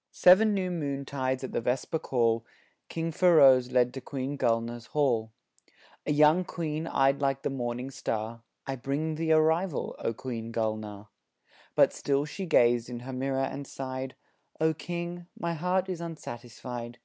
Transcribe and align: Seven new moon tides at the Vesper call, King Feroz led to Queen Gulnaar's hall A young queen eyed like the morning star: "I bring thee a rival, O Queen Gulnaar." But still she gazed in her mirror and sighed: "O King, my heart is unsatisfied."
Seven 0.10 0.54
new 0.54 0.70
moon 0.70 1.04
tides 1.04 1.44
at 1.44 1.52
the 1.52 1.60
Vesper 1.60 1.98
call, 1.98 2.46
King 2.88 3.12
Feroz 3.12 3.72
led 3.72 3.92
to 3.92 4.00
Queen 4.00 4.38
Gulnaar's 4.38 4.86
hall 4.86 5.32
A 6.06 6.12
young 6.12 6.44
queen 6.46 6.86
eyed 6.86 7.20
like 7.20 7.42
the 7.42 7.50
morning 7.50 7.90
star: 7.90 8.40
"I 8.66 8.74
bring 8.76 9.16
thee 9.16 9.32
a 9.32 9.38
rival, 9.38 9.94
O 9.98 10.14
Queen 10.14 10.50
Gulnaar." 10.50 11.08
But 11.74 11.92
still 11.92 12.24
she 12.24 12.46
gazed 12.46 12.88
in 12.88 13.00
her 13.00 13.12
mirror 13.12 13.42
and 13.44 13.66
sighed: 13.66 14.14
"O 14.58 14.72
King, 14.72 15.26
my 15.38 15.52
heart 15.52 15.90
is 15.90 16.00
unsatisfied." 16.00 16.96